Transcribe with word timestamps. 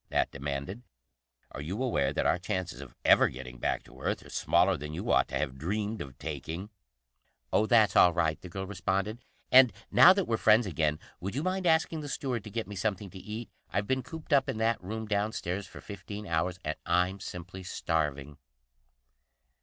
Nat 0.09 0.31
demanded. 0.31 0.81
"Are 1.51 1.61
you 1.61 1.83
aware 1.83 2.11
that 2.11 2.25
our 2.25 2.39
chances 2.39 2.81
of 2.81 2.95
ever 3.05 3.27
getting 3.29 3.59
back 3.59 3.83
to 3.83 4.01
Earth 4.01 4.25
are 4.25 4.31
smaller 4.31 4.75
than 4.75 4.95
you 4.95 5.11
ought 5.11 5.27
to 5.27 5.37
have 5.37 5.59
dreamed 5.59 6.01
of 6.01 6.17
taking?" 6.17 6.71
"Oh, 7.53 7.67
that's 7.67 7.95
all 7.95 8.11
right," 8.11 8.41
the 8.41 8.49
girl 8.49 8.65
responded. 8.65 9.19
"And 9.51 9.71
now 9.91 10.11
that 10.13 10.25
we're 10.25 10.37
friends 10.37 10.65
again, 10.65 10.97
would 11.19 11.35
you 11.35 11.43
mind 11.43 11.67
asking 11.67 12.01
the 12.01 12.09
steward 12.09 12.43
to 12.45 12.49
get 12.49 12.67
me 12.67 12.75
something 12.75 13.11
to 13.11 13.19
eat? 13.19 13.51
I've 13.69 13.85
been 13.85 14.01
cooped 14.01 14.33
up 14.33 14.49
in 14.49 14.57
that 14.57 14.83
room 14.83 15.05
downstairs 15.05 15.67
for 15.67 15.81
fifteen 15.81 16.25
hours, 16.25 16.57
and 16.65 16.77
I'm 16.83 17.19
simply 17.19 17.61
starving." 17.61 18.39